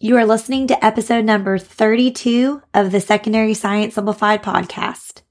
[0.00, 5.22] You are listening to episode number 32 of the Secondary Science Simplified podcast.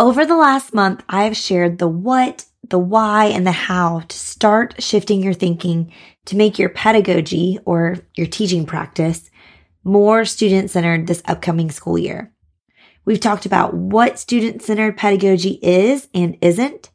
[0.00, 4.16] Over the last month, I have shared the what, the why, and the how to
[4.16, 5.92] start shifting your thinking
[6.24, 9.30] to make your pedagogy or your teaching practice
[9.84, 12.32] more student centered this upcoming school year.
[13.04, 16.90] We've talked about what student centered pedagogy is and isn't,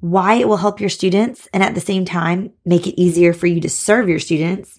[0.00, 3.46] why it will help your students, and at the same time, make it easier for
[3.46, 4.78] you to serve your students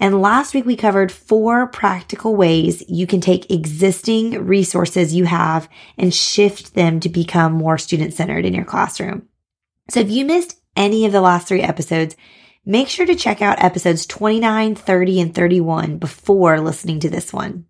[0.00, 5.68] and last week we covered four practical ways you can take existing resources you have
[5.96, 9.28] and shift them to become more student centered in your classroom.
[9.90, 12.16] So if you missed any of the last three episodes,
[12.64, 17.64] make sure to check out episodes 29, 30, and 31 before listening to this one.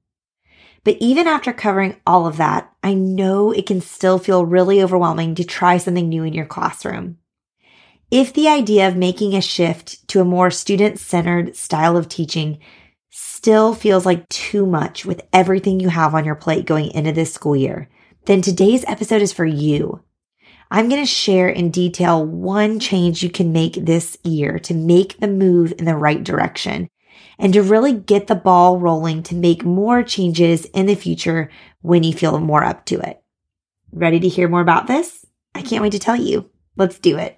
[0.85, 5.35] But even after covering all of that, I know it can still feel really overwhelming
[5.37, 7.19] to try something new in your classroom.
[8.11, 12.59] If the idea of making a shift to a more student centered style of teaching
[13.11, 17.35] still feels like too much with everything you have on your plate going into this
[17.35, 17.91] school year,
[18.25, 20.03] then today's episode is for you.
[20.71, 25.21] I'm going to share in detail one change you can make this year to make
[25.21, 26.89] the move in the right direction
[27.39, 31.51] and to really get the ball rolling to make more changes in the future
[31.83, 33.23] when you feel more up to it.
[33.93, 35.27] Ready to hear more about this?
[35.55, 36.51] I can't wait to tell you.
[36.75, 37.38] Let's do it.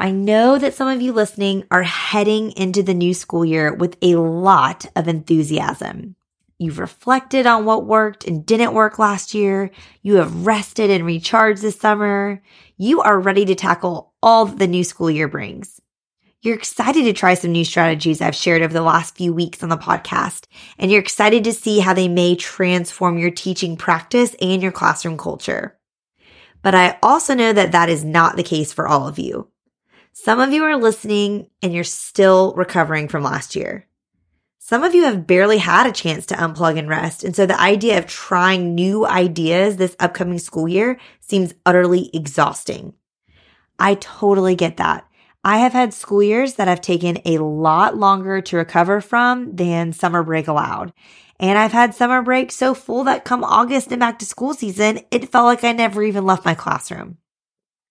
[0.00, 3.96] I know that some of you listening are heading into the new school year with
[4.00, 6.14] a lot of enthusiasm.
[6.56, 9.72] You've reflected on what worked and didn't work last year.
[10.02, 12.40] You have rested and recharged this summer.
[12.76, 15.80] You are ready to tackle all the new school year brings.
[16.42, 19.68] You're excited to try some new strategies I've shared over the last few weeks on
[19.68, 20.46] the podcast,
[20.78, 25.18] and you're excited to see how they may transform your teaching practice and your classroom
[25.18, 25.76] culture.
[26.62, 29.48] But I also know that that is not the case for all of you.
[30.20, 33.86] Some of you are listening and you're still recovering from last year.
[34.58, 37.22] Some of you have barely had a chance to unplug and rest.
[37.22, 42.94] And so the idea of trying new ideas this upcoming school year seems utterly exhausting.
[43.78, 45.06] I totally get that.
[45.44, 49.92] I have had school years that have taken a lot longer to recover from than
[49.92, 50.92] summer break allowed.
[51.38, 54.98] And I've had summer break so full that come August and back to school season,
[55.12, 57.18] it felt like I never even left my classroom.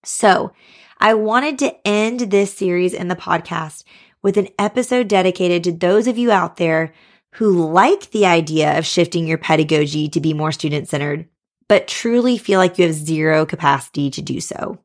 [0.04, 0.52] So
[1.00, 3.84] I wanted to end this series in the podcast
[4.20, 6.92] with an episode dedicated to those of you out there
[7.34, 11.28] who like the idea of shifting your pedagogy to be more student centered,
[11.68, 14.78] but truly feel like you have zero capacity to do so.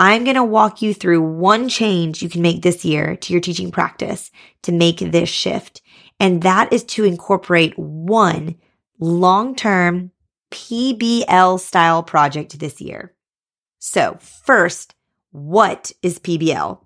[0.00, 3.40] I'm going to walk you through one change you can make this year to your
[3.40, 4.32] teaching practice
[4.62, 5.82] to make this shift.
[6.18, 8.56] And that is to incorporate one
[8.98, 10.10] long term
[10.50, 13.14] PBL style project this year.
[13.78, 14.96] So first,
[15.32, 16.78] what is PBL?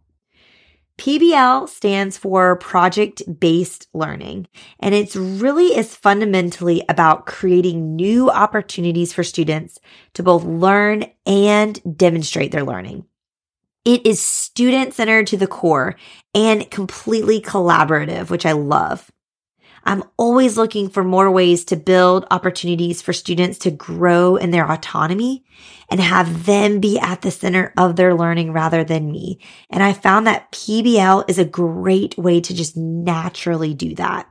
[0.99, 4.49] PBL stands for project based learning,
[4.81, 9.79] and it's really is fundamentally about creating new opportunities for students
[10.15, 13.05] to both learn and demonstrate their learning.
[13.85, 15.97] It is student centered to the core
[16.35, 19.11] and completely collaborative, which I love.
[19.87, 24.69] I'm always looking for more ways to build opportunities for students to grow in their
[24.71, 25.45] autonomy
[25.89, 29.39] and have them be at the center of their learning rather than me.
[29.71, 34.29] And I found that PBL is a great way to just naturally do that.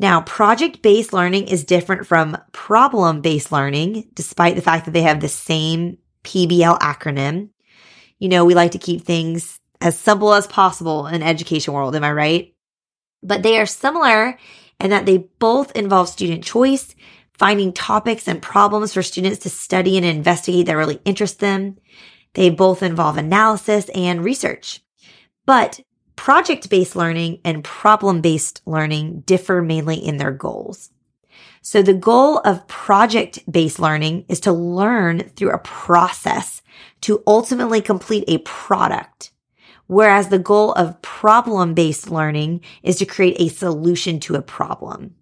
[0.00, 5.02] Now, project based learning is different from problem based learning, despite the fact that they
[5.02, 7.50] have the same PBL acronym.
[8.18, 11.94] You know, we like to keep things as simple as possible in education world.
[11.94, 12.51] Am I right?
[13.22, 14.38] But they are similar
[14.80, 16.94] in that they both involve student choice,
[17.32, 21.76] finding topics and problems for students to study and investigate that really interest them.
[22.34, 24.80] They both involve analysis and research.
[25.46, 25.80] But
[26.16, 30.90] project based learning and problem based learning differ mainly in their goals.
[31.62, 36.62] So the goal of project based learning is to learn through a process
[37.02, 39.31] to ultimately complete a product.
[39.86, 45.14] Whereas the goal of problem based learning is to create a solution to a problem.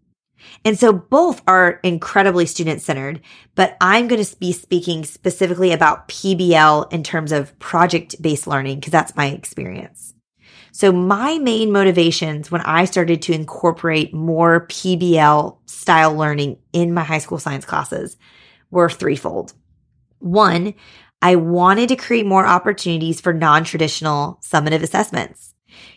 [0.64, 3.20] And so both are incredibly student centered,
[3.54, 8.80] but I'm going to be speaking specifically about PBL in terms of project based learning
[8.80, 10.14] because that's my experience.
[10.72, 17.02] So my main motivations when I started to incorporate more PBL style learning in my
[17.02, 18.16] high school science classes
[18.70, 19.52] were threefold.
[20.20, 20.74] One,
[21.22, 25.54] I wanted to create more opportunities for non-traditional summative assessments.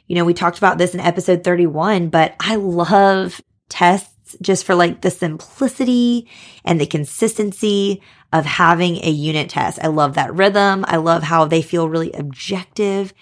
[0.07, 4.75] You know, we talked about this in episode 31, but I love tests just for
[4.75, 6.29] like the simplicity
[6.65, 9.79] and the consistency of having a unit test.
[9.81, 10.83] I love that rhythm.
[10.87, 13.13] I love how they feel really objective.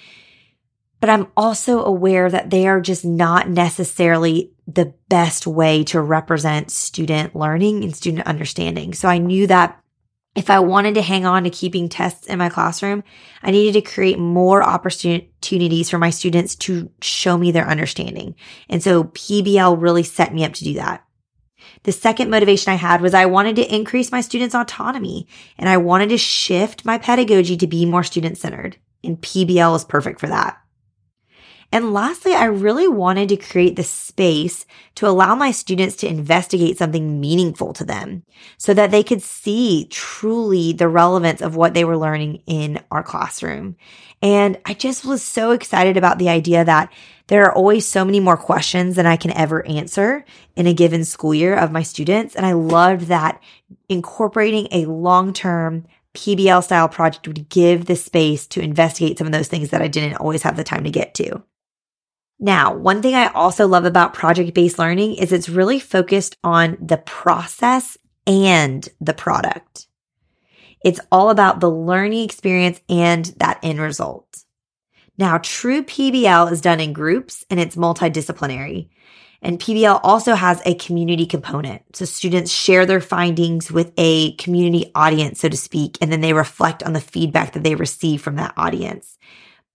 [0.99, 6.71] But I'm also aware that they are just not necessarily the best way to represent
[6.71, 8.93] student learning and student understanding.
[8.93, 9.80] So I knew that
[10.33, 13.03] if I wanted to hang on to keeping tests in my classroom,
[13.43, 18.35] I needed to create more opportunities for my students to show me their understanding.
[18.69, 21.05] And so PBL really set me up to do that.
[21.83, 25.77] The second motivation I had was I wanted to increase my students' autonomy and I
[25.77, 28.77] wanted to shift my pedagogy to be more student centered.
[29.03, 30.60] And PBL is perfect for that.
[31.71, 34.65] And lastly, I really wanted to create the space
[34.95, 38.23] to allow my students to investigate something meaningful to them
[38.57, 43.03] so that they could see truly the relevance of what they were learning in our
[43.03, 43.77] classroom.
[44.21, 46.91] And I just was so excited about the idea that
[47.27, 50.25] there are always so many more questions than I can ever answer
[50.57, 52.35] in a given school year of my students.
[52.35, 53.41] And I loved that
[53.87, 59.33] incorporating a long term PBL style project would give the space to investigate some of
[59.33, 61.41] those things that I didn't always have the time to get to.
[62.43, 66.75] Now, one thing I also love about project based learning is it's really focused on
[66.81, 69.85] the process and the product.
[70.83, 74.43] It's all about the learning experience and that end result.
[75.19, 78.89] Now, true PBL is done in groups and it's multidisciplinary.
[79.43, 81.95] And PBL also has a community component.
[81.95, 86.33] So students share their findings with a community audience, so to speak, and then they
[86.33, 89.19] reflect on the feedback that they receive from that audience.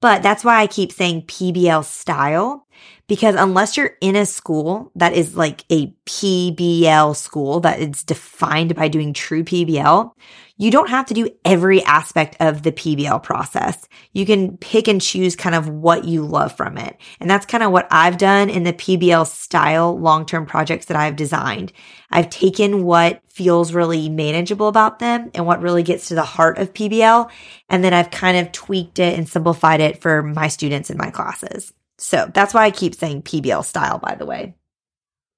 [0.07, 2.66] But that's why I keep saying PBL style,
[3.07, 8.75] because unless you're in a school that is like a PBL school that is defined
[8.75, 10.13] by doing true PBL,
[10.59, 13.87] you don't have to do every aspect of the PBL process.
[14.13, 16.97] You can pick and choose kind of what you love from it.
[17.21, 21.17] And that's kind of what I've done in the PBL style long-term projects that I've
[21.17, 21.73] designed.
[22.11, 26.57] I've taken what feels really manageable about them and what really gets to the heart
[26.59, 27.31] of PBL.
[27.69, 31.11] And then I've kind of tweaked it and simplified it for my students in my
[31.11, 31.73] classes.
[31.99, 34.55] So that's why I keep saying PBL style, by the way.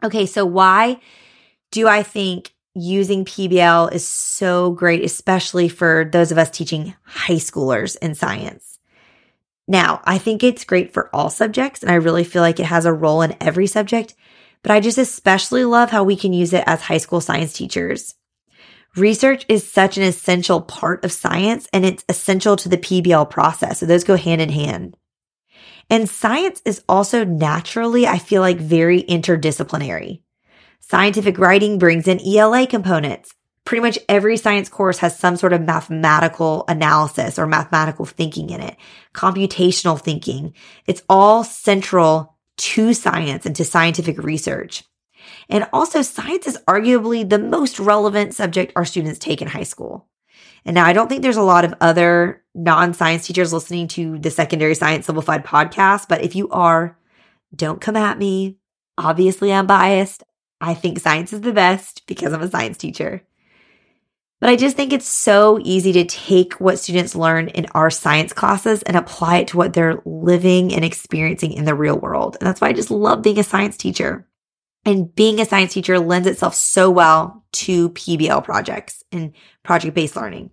[0.02, 0.26] Okay.
[0.26, 1.00] So why
[1.70, 7.34] do I think using PBL is so great, especially for those of us teaching high
[7.34, 8.78] schoolers in science.
[9.66, 12.86] Now, I think it's great for all subjects, and I really feel like it has
[12.86, 14.14] a role in every subject,
[14.62, 18.14] but I just especially love how we can use it as high school science teachers.
[18.96, 23.80] Research is such an essential part of science, and it's essential to the PBL process.
[23.80, 24.96] So those go hand in hand.
[25.90, 30.20] And science is also naturally, I feel like, very interdisciplinary.
[30.80, 33.34] Scientific writing brings in ELA components.
[33.64, 38.60] Pretty much every science course has some sort of mathematical analysis or mathematical thinking in
[38.62, 38.76] it,
[39.14, 40.54] computational thinking.
[40.86, 44.84] It's all central to science and to scientific research.
[45.50, 50.08] And also, science is arguably the most relevant subject our students take in high school.
[50.64, 54.18] And now I don't think there's a lot of other non science teachers listening to
[54.18, 56.98] the Secondary Science Simplified podcast, but if you are,
[57.54, 58.56] don't come at me.
[58.96, 60.22] Obviously, I'm biased.
[60.60, 63.22] I think science is the best because I'm a science teacher.
[64.40, 68.32] But I just think it's so easy to take what students learn in our science
[68.32, 72.36] classes and apply it to what they're living and experiencing in the real world.
[72.38, 74.27] And that's why I just love being a science teacher.
[74.88, 80.16] And being a science teacher lends itself so well to PBL projects and project based
[80.16, 80.48] learning.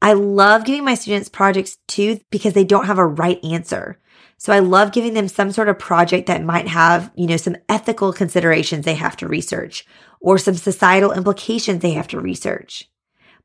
[0.00, 3.98] I love giving my students projects too because they don't have a right answer.
[4.38, 7.56] So I love giving them some sort of project that might have, you know, some
[7.68, 9.84] ethical considerations they have to research
[10.20, 12.88] or some societal implications they have to research.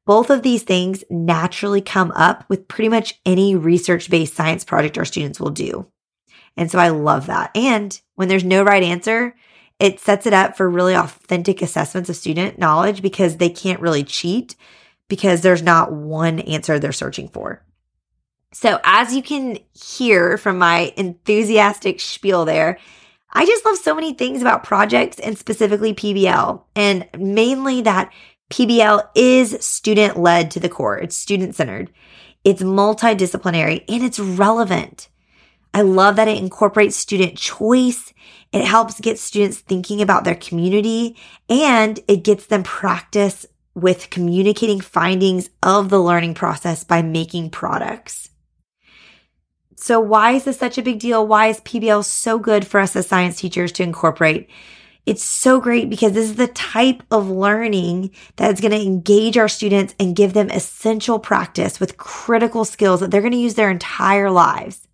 [0.06, 5.00] Both of these things naturally come up with pretty much any research based science project
[5.00, 5.88] our students will do.
[6.56, 7.50] And so I love that.
[7.56, 9.34] And when there's no right answer,
[9.80, 14.04] it sets it up for really authentic assessments of student knowledge because they can't really
[14.04, 14.56] cheat
[15.08, 17.64] because there's not one answer they're searching for.
[18.52, 22.80] So, as you can hear from my enthusiastic spiel there,
[23.32, 28.12] I just love so many things about projects and specifically PBL, and mainly that
[28.50, 30.98] PBL is student led to the core.
[30.98, 31.92] It's student centered,
[32.44, 35.10] it's multidisciplinary, and it's relevant.
[35.74, 38.14] I love that it incorporates student choice.
[38.52, 41.16] It helps get students thinking about their community
[41.48, 43.46] and it gets them practice
[43.76, 48.30] with communicating findings of the learning process by making products.
[49.76, 51.26] So why is this such a big deal?
[51.26, 54.50] Why is PBL so good for us as science teachers to incorporate?
[55.06, 59.38] It's so great because this is the type of learning that is going to engage
[59.38, 63.56] our students and give them essential practice with critical skills that they're going to use
[63.56, 64.89] their entire lives.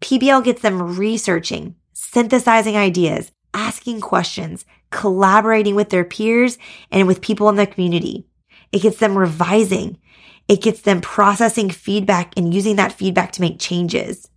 [0.00, 6.58] PBL gets them researching, synthesizing ideas, asking questions, collaborating with their peers
[6.90, 8.26] and with people in the community.
[8.72, 9.98] It gets them revising.
[10.46, 14.28] It gets them processing feedback and using that feedback to make changes.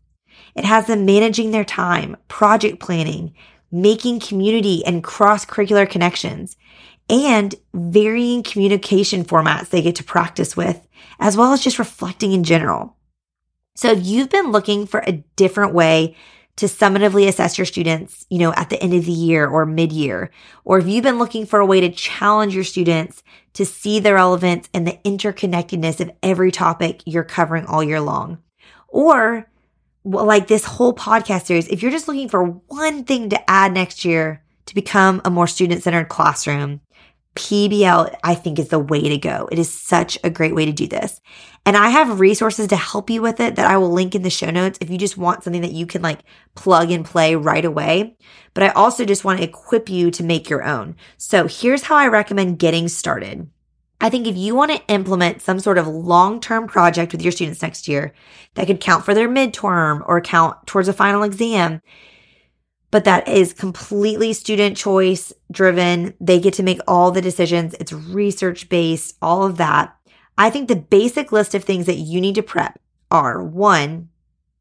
[0.55, 3.33] It has them managing their time, project planning,
[3.71, 6.57] making community and cross curricular connections,
[7.09, 10.87] and varying communication formats they get to practice with,
[11.19, 12.97] as well as just reflecting in general.
[13.75, 16.15] So if you've been looking for a different way
[16.57, 19.91] to summatively assess your students, you know, at the end of the year or mid
[19.91, 20.29] year,
[20.65, 23.23] or if you've been looking for a way to challenge your students
[23.53, 28.37] to see the relevance and the interconnectedness of every topic you're covering all year long,
[28.89, 29.49] or
[30.03, 34.03] like this whole podcast series, if you're just looking for one thing to add next
[34.03, 36.81] year to become a more student centered classroom,
[37.35, 39.47] PBL, I think is the way to go.
[39.51, 41.21] It is such a great way to do this.
[41.65, 44.29] And I have resources to help you with it that I will link in the
[44.29, 46.19] show notes if you just want something that you can like
[46.55, 48.17] plug and play right away.
[48.53, 50.95] But I also just want to equip you to make your own.
[51.17, 53.49] So here's how I recommend getting started.
[54.01, 57.61] I think if you want to implement some sort of long-term project with your students
[57.61, 58.13] next year
[58.55, 61.81] that could count for their midterm or count towards a final exam,
[62.91, 66.13] but that is completely student choice driven.
[66.19, 67.73] They get to make all the decisions.
[67.79, 69.95] It's research based, all of that.
[70.37, 72.79] I think the basic list of things that you need to prep
[73.09, 74.09] are one,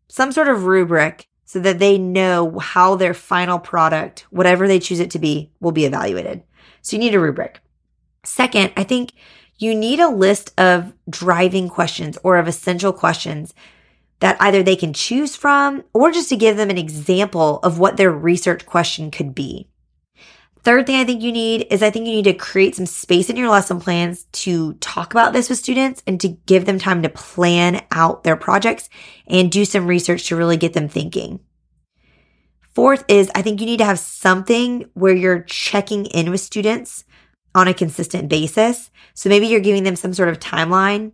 [0.09, 5.01] some sort of rubric so that they know how their final product, whatever they choose
[5.01, 6.43] it to be, will be evaluated.
[6.83, 7.61] So you need a rubric.
[8.25, 9.13] Second, I think
[9.59, 13.53] you need a list of driving questions or of essential questions
[14.21, 17.97] that either they can choose from or just to give them an example of what
[17.97, 19.67] their research question could be.
[20.63, 23.31] Third thing I think you need is I think you need to create some space
[23.31, 27.03] in your lesson plans to talk about this with students and to give them time
[27.03, 28.91] to plan out their projects
[29.27, 31.41] and do some research to really get them thinking.
[32.75, 37.05] Fourth is I think you need to have something where you're checking in with students
[37.55, 38.91] on a consistent basis.
[39.15, 41.13] So maybe you're giving them some sort of timeline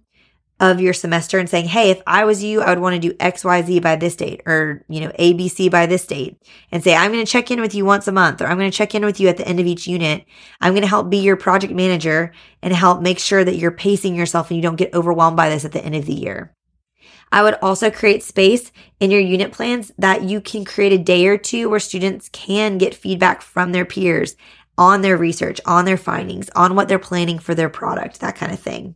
[0.58, 3.14] of your semester and saying, Hey, if I was you, I would want to do
[3.16, 7.24] XYZ by this date or, you know, ABC by this date and say, I'm going
[7.24, 9.20] to check in with you once a month or I'm going to check in with
[9.20, 10.24] you at the end of each unit.
[10.60, 12.32] I'm going to help be your project manager
[12.62, 15.66] and help make sure that you're pacing yourself and you don't get overwhelmed by this
[15.66, 16.54] at the end of the year.
[17.30, 21.26] I would also create space in your unit plans that you can create a day
[21.26, 24.36] or two where students can get feedback from their peers
[24.78, 28.52] on their research, on their findings, on what they're planning for their product, that kind
[28.52, 28.94] of thing.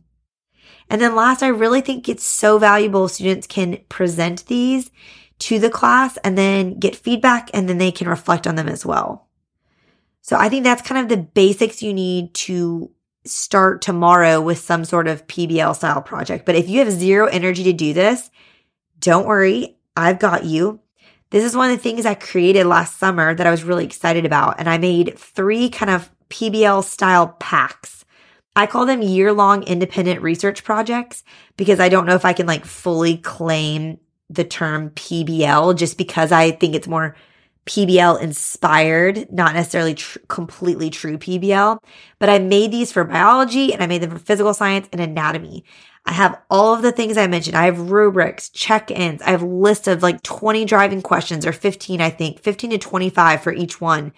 [0.91, 4.91] And then last, I really think it's so valuable students can present these
[5.39, 8.85] to the class and then get feedback and then they can reflect on them as
[8.85, 9.29] well.
[10.19, 12.91] So I think that's kind of the basics you need to
[13.23, 16.45] start tomorrow with some sort of PBL style project.
[16.45, 18.29] But if you have zero energy to do this,
[18.99, 19.77] don't worry.
[19.95, 20.81] I've got you.
[21.29, 24.25] This is one of the things I created last summer that I was really excited
[24.25, 24.59] about.
[24.59, 28.03] And I made three kind of PBL style packs
[28.55, 31.23] I call them year long independent research projects
[31.55, 33.97] because I don't know if I can like fully claim
[34.29, 37.15] the term PBL just because I think it's more
[37.65, 41.77] PBL inspired, not necessarily tr- completely true PBL.
[42.19, 45.63] But I made these for biology and I made them for physical science and anatomy.
[46.05, 47.55] I have all of the things I mentioned.
[47.55, 49.21] I have rubrics, check-ins.
[49.21, 53.43] I have lists of like 20 driving questions or 15, I think, 15 to 25
[53.43, 54.11] for each one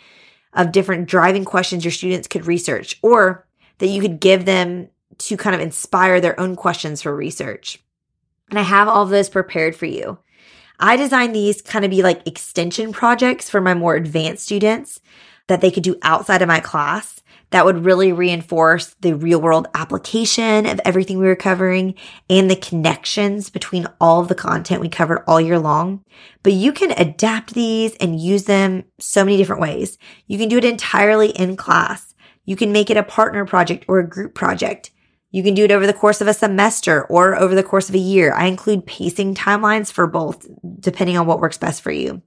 [0.54, 3.46] of different driving questions your students could research or
[3.80, 4.90] that you could give them
[5.20, 7.80] to kind of inspire their own questions for research.
[8.50, 10.20] And I have all of those prepared for you.
[10.80, 15.00] I designed these kind of be like extension projects for my more advanced students
[15.48, 17.22] that they could do outside of my class
[17.54, 21.94] that would really reinforce the real world application of everything we were covering
[22.28, 26.04] and the connections between all of the content we covered all year long.
[26.42, 30.00] But you can adapt these and use them so many different ways.
[30.26, 32.16] You can do it entirely in class.
[32.46, 34.92] You can make it a partner project or a group project.
[35.32, 37.96] You can do it over the course of a semester or over the course of
[37.96, 38.34] a year.
[38.34, 40.48] I include pacing timelines for both,
[40.80, 42.22] depending on what works best for you.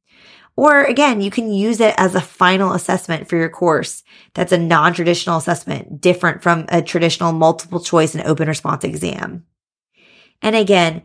[0.57, 4.03] Or again, you can use it as a final assessment for your course.
[4.35, 9.45] That's a non-traditional assessment, different from a traditional multiple choice and open response exam.
[10.41, 11.03] And again,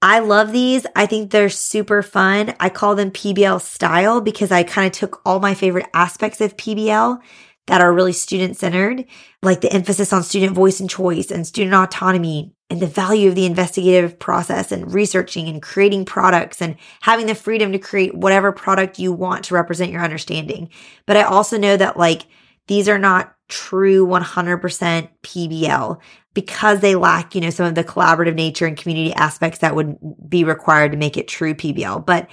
[0.00, 0.86] I love these.
[0.94, 2.54] I think they're super fun.
[2.60, 6.56] I call them PBL style because I kind of took all my favorite aspects of
[6.56, 7.18] PBL
[7.66, 9.04] that are really student centered,
[9.42, 13.34] like the emphasis on student voice and choice and student autonomy and the value of
[13.34, 18.52] the investigative process and researching and creating products and having the freedom to create whatever
[18.52, 20.68] product you want to represent your understanding.
[21.06, 22.26] But I also know that like
[22.66, 26.00] these are not true 100% PBL
[26.34, 29.96] because they lack, you know, some of the collaborative nature and community aspects that would
[30.28, 32.04] be required to make it true PBL.
[32.04, 32.28] But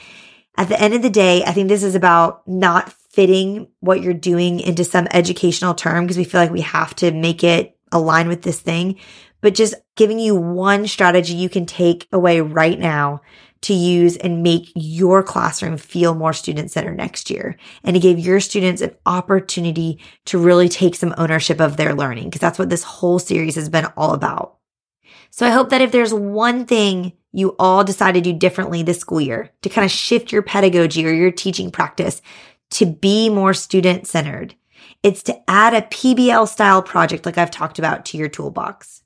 [0.58, 4.14] at the end of the day, I think this is about not fitting what you're
[4.14, 8.28] doing into some educational term because we feel like we have to make it align
[8.28, 8.98] with this thing,
[9.40, 13.22] but just giving you one strategy you can take away right now
[13.62, 18.20] to use and make your classroom feel more student centered next year and to give
[18.20, 22.70] your students an opportunity to really take some ownership of their learning because that's what
[22.70, 24.58] this whole series has been all about.
[25.30, 29.00] So I hope that if there's one thing you all decide to do differently this
[29.00, 32.22] school year to kind of shift your pedagogy or your teaching practice
[32.74, 34.56] to be more student centered,
[35.02, 39.04] it's to add a PBL style project like I've talked about to your toolbox.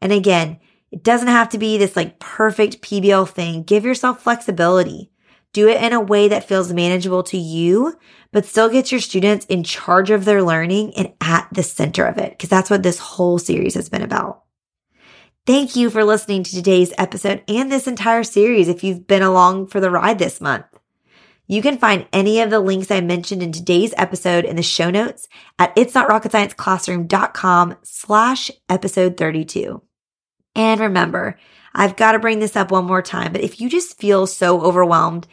[0.00, 0.58] And again,
[0.90, 3.62] it doesn't have to be this like perfect PBL thing.
[3.62, 5.10] Give yourself flexibility.
[5.52, 7.98] Do it in a way that feels manageable to you,
[8.32, 12.18] but still gets your students in charge of their learning and at the center of
[12.18, 14.44] it, because that's what this whole series has been about.
[15.46, 19.68] Thank you for listening to today's episode and this entire series if you've been along
[19.68, 20.66] for the ride this month.
[21.50, 24.90] You can find any of the links I mentioned in today's episode in the show
[24.90, 25.26] notes
[25.58, 26.30] at it's not rocket
[27.82, 29.80] slash episode 32.
[30.54, 31.38] And remember,
[31.74, 34.60] I've got to bring this up one more time, but if you just feel so
[34.60, 35.26] overwhelmed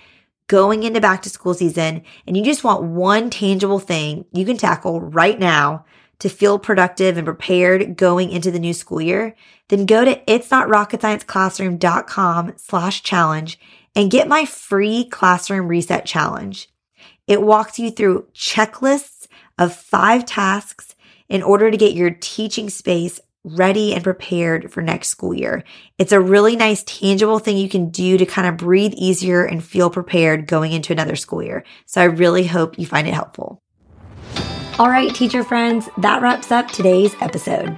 [0.48, 4.55] going into back to school season and you just want one tangible thing you can
[4.55, 5.84] tackle right now
[6.19, 9.36] to feel productive and prepared going into the new school year,
[9.67, 11.01] then go to it's not rocket
[12.55, 13.60] slash challenge
[13.95, 16.69] and get my free classroom reset challenge.
[17.27, 20.95] It walks you through checklists of five tasks
[21.29, 25.63] in order to get your teaching space ready and prepared for next school year.
[25.97, 29.63] It's a really nice, tangible thing you can do to kind of breathe easier and
[29.63, 31.63] feel prepared going into another school year.
[31.85, 33.61] So I really hope you find it helpful.
[34.77, 37.77] All right, teacher friends, that wraps up today's episode.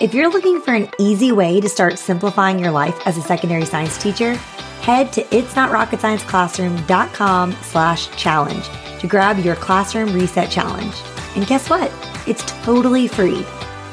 [0.00, 3.64] If you're looking for an easy way to start simplifying your life as a secondary
[3.64, 4.38] science teacher,
[4.84, 8.68] head to itsnotrocketscienceclassroom.com slash challenge
[9.00, 10.94] to grab your classroom reset challenge.
[11.36, 11.90] And guess what?
[12.26, 13.42] It's totally free.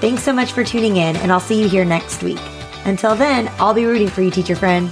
[0.01, 2.39] Thanks so much for tuning in, and I'll see you here next week.
[2.85, 4.89] Until then, I'll be rooting for you, teacher friend.